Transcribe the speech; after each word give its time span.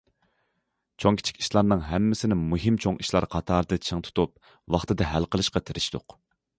چوڭ، 1.03 1.19
كىچىك 1.19 1.41
ئىشلارنىڭ 1.43 1.83
ھەممىسىنى 1.89 2.39
مۇھىم، 2.41 2.81
چوڭ 2.87 2.99
ئىشلار 3.05 3.29
قاتارىدا 3.37 3.81
چىڭ 3.91 4.05
تۇتۇپ، 4.09 4.53
ۋاقتىدا 4.77 5.15
ھەل 5.15 5.33
قىلىشقا 5.35 5.67
تىرىشتۇق. 5.71 6.23